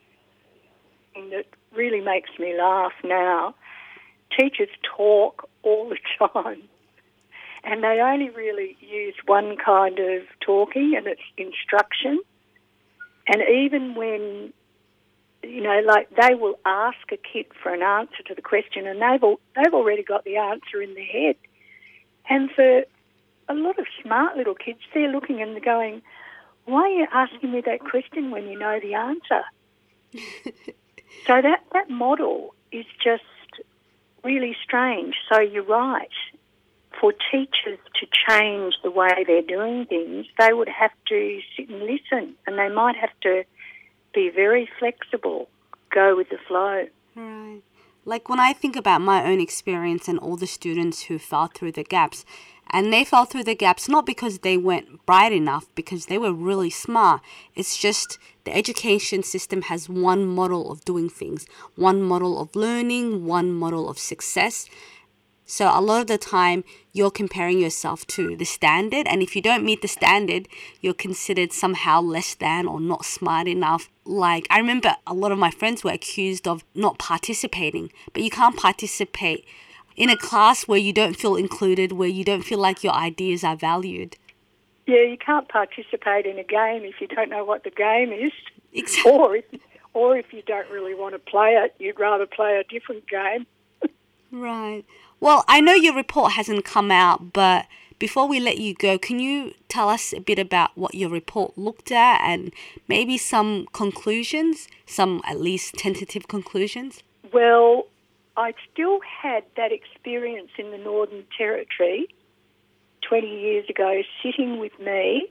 And 1.17 1.33
it 1.33 1.53
really 1.75 2.01
makes 2.01 2.31
me 2.39 2.57
laugh 2.57 2.93
now. 3.05 3.55
Teachers 4.39 4.69
talk 4.97 5.49
all 5.63 5.89
the 5.89 5.99
time. 6.33 6.63
And 7.63 7.83
they 7.83 8.01
only 8.01 8.31
really 8.31 8.77
use 8.81 9.15
one 9.27 9.57
kind 9.57 9.99
of 9.99 10.23
talking, 10.41 10.95
and 10.97 11.07
it's 11.07 11.21
instruction. 11.37 12.21
And 13.27 13.43
even 13.43 13.95
when, 13.95 14.53
you 15.43 15.61
know, 15.61 15.83
like 15.85 16.09
they 16.17 16.35
will 16.35 16.59
ask 16.65 17.13
a 17.13 17.19
kid 17.19 17.47
for 17.63 17.75
an 17.75 17.83
answer 17.83 18.23
to 18.29 18.35
the 18.35 18.41
question, 18.41 18.87
and 18.87 19.03
they've, 19.03 19.23
all, 19.23 19.41
they've 19.57 19.75
already 19.75 20.03
got 20.03 20.25
the 20.25 20.39
answer 20.39 20.81
in 20.81 20.95
their 20.95 21.05
head. 21.05 21.37
And 22.31 22.51
for 22.53 22.85
a 23.49 23.55
lot 23.55 23.79
of 23.79 23.87
smart 24.03 24.37
little 24.37 24.55
kids, 24.55 24.79
they're 24.95 25.11
looking 25.11 25.43
and 25.43 25.53
they're 25.53 25.61
going, 25.61 26.01
why 26.65 26.83
are 26.83 26.89
you 26.89 27.07
asking 27.13 27.53
me 27.53 27.61
that 27.63 27.81
question 27.81 28.31
when 28.31 28.47
you 28.47 28.59
know 28.59 28.79
the 28.81 28.95
answer? 28.95 29.43
so 31.27 31.43
that, 31.43 31.65
that 31.73 31.91
model 31.91 32.55
is 32.71 32.87
just 33.03 33.25
really 34.23 34.57
strange. 34.63 35.17
So 35.31 35.41
you're 35.41 35.65
right. 35.65 36.09
For 37.01 37.13
teachers 37.31 37.79
to 38.01 38.07
change 38.29 38.75
the 38.83 38.91
way 38.91 39.25
they're 39.27 39.43
doing 39.43 39.87
things, 39.87 40.27
they 40.39 40.53
would 40.53 40.69
have 40.69 40.93
to 41.09 41.41
sit 41.57 41.69
and 41.69 41.81
listen 41.81 42.35
and 42.47 42.59
they 42.59 42.69
might 42.69 42.97
have 42.97 43.11
to 43.23 43.45
be 44.15 44.31
very 44.31 44.69
flexible, 44.79 45.49
go 45.93 46.17
with 46.17 46.29
the 46.29 46.39
flow. 46.47 46.87
Right. 47.17 47.63
Like 48.07 48.31
when 48.31 48.41
I 48.41 48.55
think 48.55 48.77
about 48.77 49.03
my 49.03 49.25
own 49.31 49.41
experience 49.41 50.09
and 50.09 50.19
all 50.19 50.37
the 50.37 50.47
students 50.47 51.03
who 51.03 51.19
fell 51.19 51.49
through 51.49 51.73
the 51.73 51.85
gaps, 51.85 52.25
and 52.71 52.93
they 52.93 53.05
fell 53.05 53.27
through 53.27 53.45
the 53.45 53.55
gaps 53.55 53.89
not 53.89 54.07
because 54.07 54.39
they 54.39 54.57
weren't 54.57 55.05
bright 55.05 55.33
enough, 55.33 55.67
because 55.75 56.07
they 56.07 56.17
were 56.17 56.33
really 56.33 56.71
smart. 56.71 57.21
It's 57.55 57.77
just 57.77 58.19
the 58.45 58.57
education 58.57 59.23
system 59.23 59.63
has 59.63 59.89
one 59.89 60.25
model 60.25 60.73
of 60.73 60.85
doing 60.85 61.11
things, 61.11 61.47
one 61.77 62.01
model 62.01 62.41
of 62.41 62.57
learning, 62.57 63.27
one 63.27 63.53
model 63.53 63.89
of 63.89 63.99
success. 63.99 64.67
So 65.51 65.69
a 65.69 65.81
lot 65.81 66.03
of 66.03 66.07
the 66.07 66.17
time, 66.17 66.63
you're 66.93 67.11
comparing 67.11 67.59
yourself 67.59 68.07
to 68.07 68.37
the 68.37 68.45
standard, 68.45 69.09
and 69.09 69.21
if 69.21 69.35
you 69.35 69.43
don't 69.43 69.65
meet 69.65 69.83
the 69.83 69.89
standard, 69.89 70.47
you're 70.81 70.95
considered 70.95 71.53
somehow 71.53 72.01
less 72.01 72.37
than 72.37 72.69
or 72.69 72.81
not 72.81 73.05
smart 73.05 73.49
enough. 73.49 73.89
Like, 74.05 74.47
I 74.49 74.59
remember 74.59 74.95
a 75.09 75.13
lot 75.13 75.33
of 75.33 75.39
my 75.39 75.51
friends 75.51 75.83
were 75.83 75.91
accused 75.91 76.47
of 76.47 76.63
not 76.73 77.01
participating, 77.01 77.91
but 78.13 78.23
you 78.23 78.31
can't 78.31 78.57
participate 78.57 79.45
in 79.97 80.09
a 80.09 80.17
class 80.17 80.69
where 80.69 80.79
you 80.79 80.93
don't 80.93 81.17
feel 81.17 81.35
included, 81.35 81.91
where 81.91 82.09
you 82.09 82.23
don't 82.23 82.43
feel 82.43 82.61
like 82.61 82.85
your 82.85 82.95
ideas 82.95 83.43
are 83.43 83.57
valued. 83.57 84.17
Yeah, 84.87 85.03
you 85.03 85.19
can't 85.19 85.49
participate 85.49 86.27
in 86.27 86.39
a 86.39 86.45
game 86.45 86.85
if 86.85 87.01
you 87.01 87.09
don't 87.09 87.29
know 87.29 87.45
what 87.45 87.65
the 87.65 87.71
game 87.71 88.13
is. 88.13 88.33
Exactly. 88.73 89.11
Or 89.11 89.35
if, 89.35 89.45
or 89.95 90.17
if 90.17 90.33
you 90.33 90.43
don't 90.47 90.71
really 90.71 90.95
want 90.95 91.17
to 91.17 91.19
play 91.19 91.55
it, 91.55 91.75
you'd 91.81 91.99
rather 91.99 92.27
play 92.27 92.59
a 92.59 92.73
different 92.73 93.09
game. 93.09 93.49
right. 94.31 94.85
Well, 95.21 95.45
I 95.47 95.61
know 95.61 95.75
your 95.75 95.95
report 95.95 96.33
hasn't 96.33 96.65
come 96.65 96.91
out, 96.91 97.35
but 97.35 97.67
before 97.99 98.27
we 98.27 98.41
let 98.41 98.57
you 98.57 98.75
go, 98.75 98.97
can 98.97 99.19
you 99.19 99.53
tell 99.69 99.91
us 99.91 100.15
a 100.15 100.21
bit 100.21 100.39
about 100.39 100.71
what 100.77 100.95
your 100.95 101.11
report 101.11 101.59
looked 101.59 101.93
at 101.93 102.23
and 102.23 102.53
maybe 102.89 103.19
some 103.19 103.67
conclusions, 103.73 104.67
some 104.87 105.21
at 105.27 105.39
least 105.39 105.75
tentative 105.75 106.27
conclusions? 106.27 107.03
Well, 107.35 107.87
I 108.39 108.55
still 108.73 109.01
had 109.01 109.45
that 109.57 109.73
experience 109.73 110.51
in 110.57 110.71
the 110.71 110.79
Northern 110.79 111.25
Territory 111.37 112.09
20 113.03 113.27
years 113.27 113.69
ago 113.69 114.03
sitting 114.23 114.59
with 114.59 114.73
me 114.81 115.29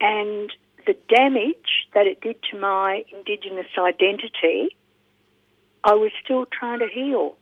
and 0.00 0.52
the 0.86 0.96
damage 1.08 1.86
that 1.94 2.06
it 2.06 2.20
did 2.20 2.36
to 2.50 2.58
my 2.58 3.04
Indigenous 3.12 3.66
identity, 3.78 4.76
I 5.84 5.94
was 5.94 6.10
still 6.24 6.46
trying 6.46 6.80
to 6.80 6.88
heal. 6.88 7.36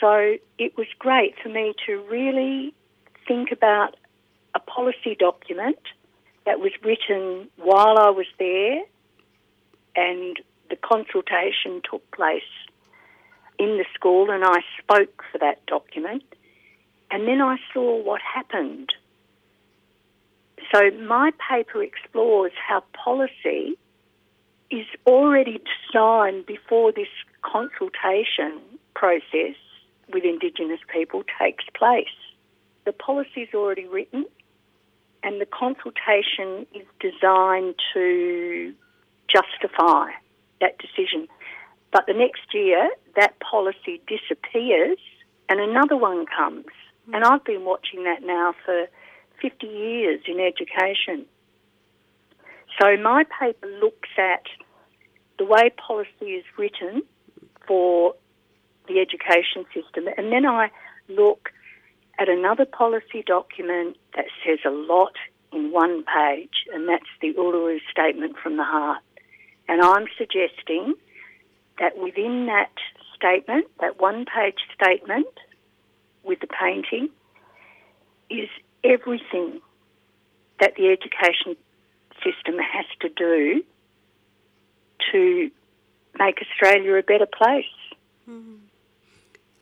So 0.00 0.36
it 0.58 0.76
was 0.76 0.86
great 0.98 1.34
for 1.42 1.48
me 1.48 1.74
to 1.86 2.02
really 2.10 2.74
think 3.26 3.50
about 3.50 3.96
a 4.54 4.60
policy 4.60 5.16
document 5.18 5.78
that 6.44 6.60
was 6.60 6.72
written 6.82 7.48
while 7.56 7.98
I 7.98 8.10
was 8.10 8.26
there 8.38 8.82
and 9.96 10.36
the 10.68 10.76
consultation 10.76 11.80
took 11.88 12.08
place 12.10 12.42
in 13.58 13.78
the 13.78 13.84
school 13.94 14.30
and 14.30 14.44
I 14.44 14.60
spoke 14.78 15.24
for 15.32 15.38
that 15.38 15.64
document. 15.66 16.22
And 17.10 17.26
then 17.26 17.40
I 17.40 17.56
saw 17.72 18.02
what 18.02 18.20
happened. 18.20 18.92
So 20.74 20.90
my 20.90 21.30
paper 21.48 21.82
explores 21.82 22.52
how 22.66 22.82
policy 22.92 23.78
is 24.70 24.86
already 25.06 25.60
designed 25.88 26.46
before 26.46 26.92
this 26.92 27.08
consultation 27.42 28.60
process 28.94 29.56
with 30.12 30.24
Indigenous 30.24 30.80
people 30.92 31.24
takes 31.40 31.64
place. 31.74 32.06
The 32.84 32.92
policy 32.92 33.42
is 33.42 33.48
already 33.54 33.86
written 33.86 34.26
and 35.22 35.40
the 35.40 35.46
consultation 35.46 36.66
is 36.74 36.86
designed 37.00 37.74
to 37.94 38.72
justify 39.28 40.10
that 40.60 40.78
decision. 40.78 41.28
But 41.92 42.04
the 42.06 42.14
next 42.14 42.54
year, 42.54 42.90
that 43.16 43.38
policy 43.40 44.00
disappears 44.06 44.98
and 45.48 45.60
another 45.60 45.96
one 45.96 46.26
comes. 46.26 46.66
Hmm. 47.06 47.14
And 47.14 47.24
I've 47.24 47.44
been 47.44 47.64
watching 47.64 48.04
that 48.04 48.22
now 48.22 48.54
for 48.64 48.86
50 49.42 49.66
years 49.66 50.20
in 50.26 50.40
education. 50.40 51.26
So 52.80 52.96
my 52.96 53.24
paper 53.40 53.66
looks 53.80 54.10
at 54.18 54.44
the 55.38 55.44
way 55.44 55.70
policy 55.70 56.32
is 56.32 56.44
written 56.58 57.02
for 57.66 58.14
the 58.86 59.00
education 59.00 59.64
system, 59.74 60.08
and 60.16 60.32
then 60.32 60.46
I 60.46 60.70
look 61.08 61.50
at 62.18 62.28
another 62.28 62.64
policy 62.64 63.22
document 63.26 63.96
that 64.14 64.26
says 64.44 64.58
a 64.64 64.70
lot 64.70 65.12
in 65.52 65.70
one 65.70 66.04
page, 66.04 66.64
and 66.72 66.88
that's 66.88 67.04
the 67.20 67.34
Uluru 67.34 67.78
Statement 67.90 68.36
from 68.42 68.56
the 68.56 68.64
Heart. 68.64 69.02
And 69.68 69.82
I'm 69.82 70.06
suggesting 70.16 70.94
that 71.78 71.98
within 71.98 72.46
that 72.46 72.72
statement, 73.14 73.66
that 73.80 74.00
one 74.00 74.24
page 74.24 74.58
statement 74.74 75.26
with 76.26 76.40
the 76.40 76.46
painting, 76.46 77.08
is 78.28 78.48
everything 78.82 79.60
that 80.60 80.74
the 80.76 80.88
education 80.88 81.56
system 82.24 82.58
has 82.58 82.86
to 83.00 83.08
do 83.08 83.62
to 85.12 85.50
make 86.18 86.40
Australia 86.42 86.94
a 86.94 87.02
better 87.02 87.26
place. 87.26 87.64
Mm-hmm. 88.28 88.54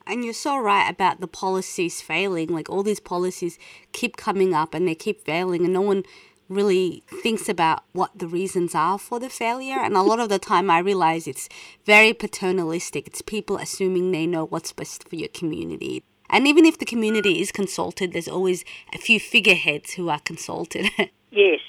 And 0.07 0.25
you're 0.25 0.35
so 0.35 0.59
right 0.59 0.89
about 0.89 1.21
the 1.21 1.27
policies 1.27 2.01
failing. 2.01 2.49
Like 2.49 2.69
all 2.69 2.83
these 2.83 3.01
policies 3.01 3.59
keep 3.93 4.17
coming 4.17 4.55
up 4.55 4.75
and 4.75 4.87
they 4.87 4.95
keep 4.95 5.25
failing, 5.25 5.65
and 5.65 5.73
no 5.73 5.81
one 5.81 6.05
really 6.49 7.03
thinks 7.23 7.49
about 7.49 7.85
what 7.93 8.11
the 8.19 8.27
reasons 8.27 8.75
are 8.75 8.99
for 8.99 9.19
the 9.19 9.31
failure. 9.31 9.79
And 9.79 9.97
a 9.97 10.03
lot 10.03 10.21
of 10.21 10.29
the 10.29 10.39
time, 10.39 10.71
I 10.71 10.79
realize 10.79 11.27
it's 11.27 11.49
very 11.87 12.13
paternalistic. 12.13 13.07
It's 13.07 13.23
people 13.23 13.57
assuming 13.57 14.13
they 14.13 14.27
know 14.27 14.45
what's 14.45 14.73
best 14.73 15.09
for 15.09 15.17
your 15.17 15.29
community. 15.29 16.05
And 16.31 16.47
even 16.47 16.65
if 16.65 16.79
the 16.79 16.85
community 16.85 17.41
is 17.41 17.53
consulted, 17.53 18.13
there's 18.13 18.29
always 18.29 18.65
a 18.93 18.99
few 18.99 19.21
figureheads 19.21 19.95
who 19.95 20.09
are 20.09 20.21
consulted. 20.21 20.91
yes. 21.31 21.61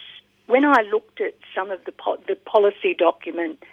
When 0.48 0.66
I 0.66 0.82
looked 0.92 1.22
at 1.22 1.36
some 1.56 1.72
of 1.72 1.84
the, 1.86 1.92
po- 1.92 2.22
the 2.28 2.36
policy 2.36 2.94
document 2.98 3.64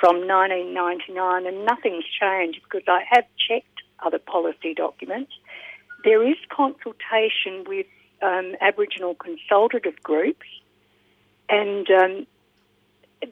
from 0.00 0.26
1999, 0.26 1.46
and 1.46 1.64
nothing's 1.64 2.04
changed 2.20 2.60
because 2.64 2.86
I 2.88 3.02
have 3.10 3.24
checked 3.48 3.71
other 4.04 4.18
policy 4.18 4.74
documents, 4.74 5.32
there 6.04 6.26
is 6.26 6.36
consultation 6.50 7.64
with 7.66 7.86
um, 8.22 8.54
Aboriginal 8.60 9.14
consultative 9.14 10.02
groups, 10.02 10.46
and 11.48 11.90
um, 11.90 12.26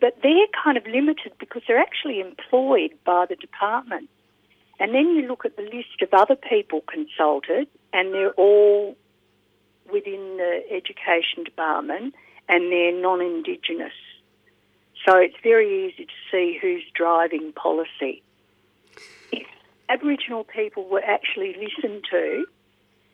but 0.00 0.16
they're 0.22 0.46
kind 0.62 0.76
of 0.76 0.87
limited 0.87 1.33
because 1.38 1.62
they're 1.66 1.78
actually 1.78 2.20
employed 2.20 2.92
by 3.04 3.26
the 3.28 3.37
department. 3.37 4.09
And 4.78 4.94
then 4.94 5.11
you 5.11 5.28
look 5.28 5.44
at 5.44 5.56
the 5.56 5.62
list 5.62 6.00
of 6.00 6.09
other 6.12 6.37
people 6.37 6.80
consulted, 6.83 7.68
and 7.92 8.14
they're 8.14 8.33
all 8.33 8.96
within 9.92 10.37
the 10.38 10.62
education 10.70 11.44
department, 11.44 12.14
and 12.48 12.72
they're 12.72 12.98
non-Indigenous. 12.98 13.92
So 15.06 15.16
it's 15.16 15.37
very 15.42 15.87
easy 15.87 16.04
to 16.04 16.12
see 16.30 16.59
who's 16.61 16.85
driving 16.94 17.52
policy. 17.52 18.22
Aboriginal 19.90 20.44
people 20.44 20.88
were 20.88 21.03
actually 21.05 21.55
listened 21.55 22.05
to, 22.11 22.46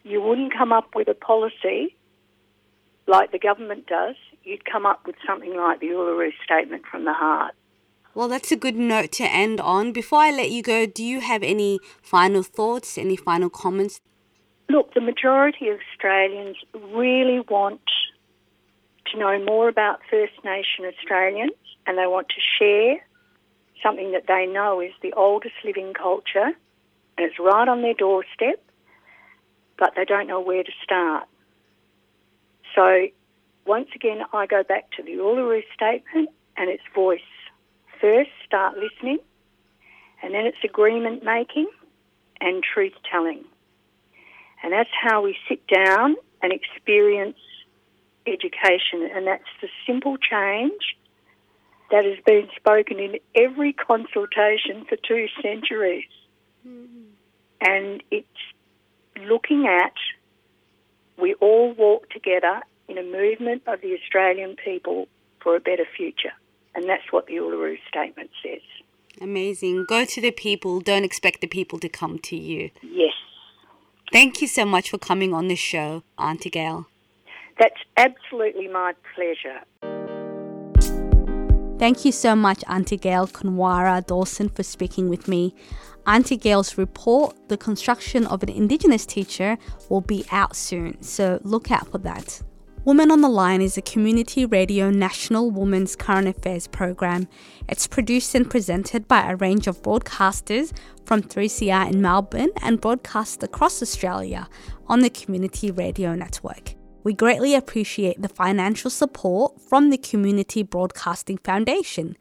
you 0.05 0.21
wouldn't 0.21 0.53
come 0.53 0.73
up 0.73 0.95
with 0.95 1.09
a 1.09 1.15
policy 1.15 1.97
like 3.07 3.33
the 3.33 3.39
government 3.39 3.87
does. 3.87 4.15
You'd 4.45 4.65
come 4.65 4.85
up 4.85 5.07
with 5.07 5.17
something 5.27 5.57
like 5.57 5.81
the 5.81 5.87
Uluru 5.87 6.31
Statement 6.45 6.85
from 6.91 7.05
the 7.05 7.15
Heart. 7.15 7.55
Well, 8.15 8.29
that's 8.29 8.53
a 8.53 8.57
good 8.57 8.77
note 8.77 9.13
to 9.13 9.25
end 9.25 9.61
on. 9.61 9.93
Before 9.93 10.21
I 10.21 10.31
let 10.31 10.51
you 10.51 10.63
go, 10.63 10.87
do 10.87 11.03
you 11.05 11.21
have 11.21 11.43
any 11.43 11.81
final 12.03 12.43
thoughts, 12.43 12.97
any 12.97 13.17
final 13.17 13.51
comments? 13.51 14.01
Look, 14.69 14.95
the 14.95 15.01
majority 15.01 15.69
of 15.69 15.79
Australians 15.93 16.57
really 16.95 17.41
want 17.41 17.81
to 19.13 19.19
know 19.19 19.43
more 19.45 19.69
about 19.69 20.01
First 20.11 20.33
Nation 20.45 20.85
Australians 20.85 21.53
and 21.87 21.97
they 21.97 22.07
want 22.07 22.29
to 22.29 22.41
share 22.59 22.97
something 23.83 24.13
that 24.13 24.27
they 24.27 24.47
know 24.47 24.81
is 24.81 24.93
the 25.03 25.13
oldest 25.13 25.55
living 25.65 25.93
culture 25.93 26.53
and 27.17 27.27
it's 27.27 27.39
right 27.39 27.69
on 27.69 27.83
their 27.83 27.95
doorstep 27.95 28.63
but 29.79 29.93
they 29.97 30.05
don't 30.05 30.27
know 30.27 30.41
where 30.41 30.63
to 30.63 30.73
start. 30.83 31.25
So, 32.75 33.09
once 33.67 33.89
again, 33.95 34.23
I 34.33 34.47
go 34.47 34.63
back 34.63 34.91
to 34.93 35.03
the 35.03 35.13
Uluru 35.13 35.63
Statement 35.75 36.31
and 36.57 36.71
its 36.71 36.83
voice. 36.95 37.21
First, 38.01 38.31
start 38.47 38.77
listening, 38.77 39.19
and 40.23 40.35
then 40.35 40.47
it's 40.47 40.59
agreement 40.65 41.25
making 41.25 41.69
and 42.41 42.63
truth 42.63 42.93
telling. 43.11 43.45
And 44.63 44.73
that's 44.73 44.91
how 45.03 45.23
we 45.23 45.37
sit 45.49 45.67
down 45.67 46.17
and 46.43 46.53
experience 46.53 47.39
education, 48.27 49.09
and 49.15 49.27
that's 49.27 49.45
the 49.63 49.69
simple 49.87 50.17
change 50.17 50.97
that 51.91 52.05
has 52.05 52.19
been 52.27 52.49
spoken 52.57 52.99
in 52.99 53.19
every 53.35 53.73
consultation 53.73 54.85
for 54.89 54.97
two 54.97 55.27
centuries. 55.41 56.05
Mm-hmm. 56.67 57.03
And 57.61 58.03
it's 58.11 58.27
looking 59.29 59.67
at 59.67 59.95
we 61.19 61.35
all 61.35 61.73
walk 61.73 62.11
together 62.11 62.61
in 62.89 62.99
a 62.99 63.03
movement 63.03 63.63
of 63.67 63.81
the 63.81 63.95
Australian 63.95 64.57
people 64.57 65.09
for 65.43 65.57
a 65.57 65.61
better 65.61 65.87
future. 65.97 66.33
And 66.75 66.89
that's 66.89 67.11
what 67.11 67.27
the 67.27 67.35
Uluru 67.35 67.79
Statement 67.89 68.31
says. 68.43 68.61
Amazing. 69.21 69.87
Go 69.89 70.05
to 70.05 70.21
the 70.21 70.31
people. 70.31 70.81
Don't 70.81 71.05
expect 71.05 71.41
the 71.41 71.47
people 71.47 71.79
to 71.79 71.89
come 71.89 72.19
to 72.19 72.37
you. 72.37 72.71
Yes. 72.83 73.15
Thank 74.13 74.43
you 74.43 74.47
so 74.47 74.65
much 74.65 74.91
for 74.91 74.99
coming 74.99 75.33
on 75.33 75.49
the 75.49 75.57
show, 75.57 76.03
Auntie 76.19 76.51
Gail. 76.51 76.87
That's 77.59 77.81
absolutely 77.97 78.69
my 78.69 78.93
pleasure. 79.15 79.96
Thank 81.79 82.07
you 82.07 82.13
so 82.13 82.35
much, 82.35 82.65
Auntie 82.69 82.97
Gail 82.97 83.27
Kunwara 83.27 84.05
Dawson, 84.07 84.49
for 84.49 84.63
speaking 84.63 85.11
with 85.11 85.29
me. 85.29 85.55
Auntie 86.07 86.39
Gail's 86.39 86.79
report, 86.79 87.37
The 87.49 87.59
Construction 87.59 88.27
of 88.27 88.43
an 88.43 88.49
Indigenous 88.49 89.05
Teacher, 89.05 89.59
will 89.91 90.01
be 90.01 90.25
out 90.31 90.57
soon, 90.57 91.03
so 91.03 91.39
look 91.43 91.71
out 91.71 91.87
for 91.91 91.99
that. 91.99 92.41
Women 92.87 93.11
on 93.11 93.21
the 93.21 93.29
Line 93.29 93.61
is 93.61 93.77
a 93.77 93.83
community 93.83 94.47
radio 94.47 94.91
national 94.91 95.51
women's 95.51 95.97
current 95.97 96.29
affairs 96.29 96.67
program. 96.67 97.29
It's 97.69 97.87
produced 97.87 98.35
and 98.35 98.49
presented 98.49 99.07
by 99.07 99.29
a 99.29 99.37
range 99.37 99.67
of 99.67 99.83
broadcasters 99.83 100.73
from 101.05 101.23
3CR 101.23 101.93
in 101.93 102.01
Melbourne 102.01 102.53
and 102.63 102.81
broadcast 102.81 103.43
across 103.43 103.83
Australia 103.83 104.49
on 104.87 105.01
the 105.01 105.11
Community 105.11 105.73
Radio 105.73 106.15
Network. 106.15 106.76
We 107.07 107.15
greatly 107.15 107.55
appreciate 107.55 108.21
the 108.21 108.29
financial 108.29 108.91
support 108.91 109.61
from 109.61 109.91
the 109.91 109.97
Community 109.97 110.65
Broadcasting 110.65 111.39
Foundation. 111.39 112.17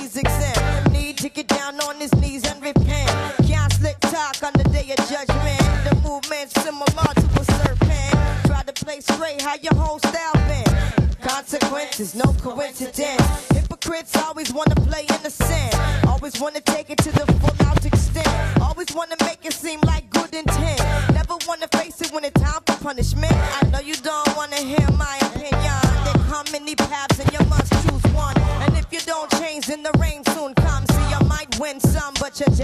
he's 0.00 0.16
exempt. 0.16 0.90
Need 0.90 1.18
to 1.18 1.28
get 1.28 1.48
down 1.48 1.80
on 1.80 1.96
his 1.96 2.14
knees 2.16 2.44
and 2.50 2.60
repent. 2.62 3.10
Can't 3.46 3.72
slick 3.74 3.98
talk 4.00 4.42
on 4.42 4.52
the 4.54 4.64
day 4.70 4.92
of 4.96 4.98
judgment. 5.08 5.60
The 5.84 5.94
movement's 6.02 6.54
similar 6.62 6.86
to 6.86 7.26
a 7.40 7.44
serpent. 7.44 8.46
Try 8.46 8.62
to 8.62 8.72
play 8.84 9.00
straight, 9.00 9.40
how 9.42 9.56
your 9.60 9.74
whole 9.74 9.98
style 9.98 10.38
been. 10.48 11.18
Consequences, 11.20 12.14
no 12.14 12.32
coincidence. 12.40 13.48
Hypocrites 13.52 14.16
always 14.16 14.52
wanna 14.52 14.74
play 14.74 15.04
innocent. 15.18 15.74
Always 16.06 16.40
wanna 16.40 16.60
take 16.60 16.90
it 16.90 16.98
to 16.98 17.12
the 17.12 17.26
full 17.40 17.66
out 17.66 17.84
extent. 17.84 18.28
Always 18.60 18.92
wanna 18.94 19.16
make 19.20 19.44
it 19.44 19.52
seem 19.52 19.80
like 19.82 20.08
good 20.10 20.34
intent. 20.34 20.80
Never 21.12 21.36
wanna 21.46 21.68
face 21.68 22.00
it 22.00 22.12
when 22.12 22.24
it's 22.24 22.40
time 22.40 22.62
for 22.66 22.76
punishment. 22.82 23.32
I 23.32 23.59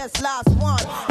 you 0.06 0.46
one. 0.60 1.05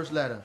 First 0.00 0.12
letter. 0.12 0.42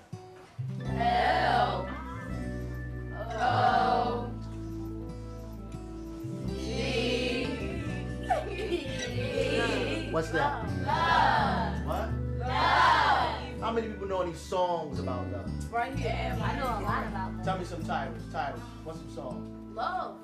What's 10.11 10.29
that? 10.31 10.65
Love. 10.83 11.85
What? 11.85 12.09
Love. 12.37 13.61
How 13.61 13.71
many 13.71 13.87
people 13.87 14.07
know 14.09 14.21
any 14.23 14.33
songs 14.33 14.99
about 14.99 15.25
love? 15.31 15.49
Right 15.71 15.95
here. 15.95 16.37
I 16.43 16.55
know 16.59 16.65
a 16.65 16.83
lot 16.83 17.07
about 17.07 17.35
love. 17.37 17.45
Tell 17.45 17.57
me 17.57 17.63
some 17.63 17.81
titles. 17.85 18.21
Titles. 18.33 18.61
What's 18.83 18.99
some 18.99 19.11
songs? 19.15 19.73
Love. 19.73 20.17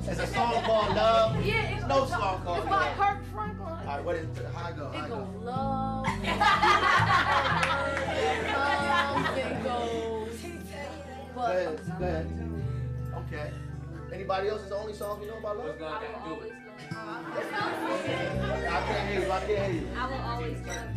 There's 0.00 0.18
a 0.18 0.26
song 0.26 0.62
called 0.62 0.94
Love. 0.94 1.36
Yeah, 1.46 1.76
it's 1.76 1.86
No 1.86 2.02
it's 2.02 2.12
song 2.12 2.42
called 2.44 2.58
It's 2.58 2.66
by 2.68 2.88
Love. 2.88 2.98
Kirk 2.98 3.24
Franklin. 3.32 3.66
All 3.66 3.86
right, 3.86 4.04
what 4.04 4.16
is 4.16 4.26
how 4.54 4.66
I 4.68 4.72
go? 4.72 4.90
How 4.92 5.00
I 5.00 5.06
It 5.06 5.08
go? 5.08 5.16
goes 5.16 5.42
love. 5.42 6.06
love. 6.24 7.80
Go 11.44 11.50
ahead. 11.50 12.26
Okay. 13.16 13.52
Anybody 14.12 14.48
else? 14.48 14.62
Is 14.62 14.68
the 14.70 14.76
only 14.76 14.94
song 14.94 15.20
you 15.20 15.28
know 15.28 15.38
about 15.38 15.58
love? 15.58 15.76
I 15.82 16.00
can't 18.86 19.08
hear 19.10 19.20
you. 19.20 19.30
I 19.30 19.40
can't 19.40 19.48
hear 19.48 19.82
you. 19.82 19.88
I 19.96 20.06
will 20.06 20.22
always 20.22 20.58
love 20.66 20.88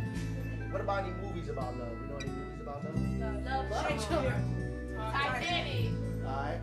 What 0.72 0.82
about 0.82 1.04
any 1.04 1.14
movies 1.22 1.50
about 1.50 1.78
love? 1.78 1.92
You 2.02 2.08
know 2.08 2.16
any 2.16 2.30
movies 2.30 2.62
about 2.62 2.84
love? 2.86 2.96
love. 3.46 3.72
Love. 3.72 3.88
Titanic. 5.14 5.92
All 6.26 6.32
right. 6.32 6.60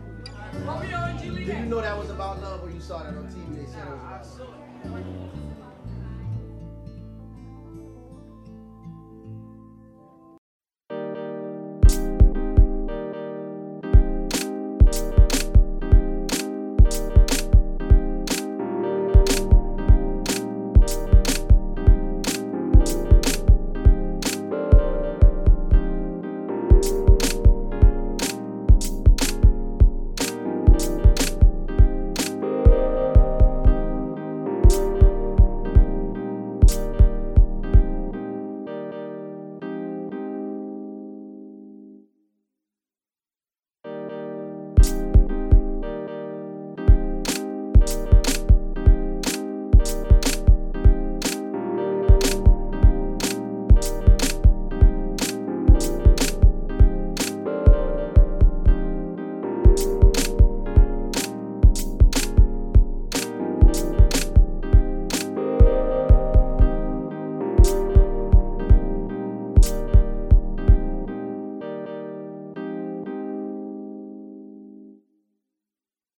Did 1.21 1.47
you 1.47 1.65
know 1.65 1.81
that 1.81 1.97
was 1.97 2.09
about 2.09 2.41
love, 2.41 2.63
or 2.63 2.71
you 2.71 2.79
saw 2.79 3.03
that 3.03 3.15
on 3.15 3.27
TV? 3.27 3.55
They 3.55 3.65
said 3.71 3.87
it 3.87 3.91
was 3.91 3.99
about 4.01 4.25
love. 4.89 5.64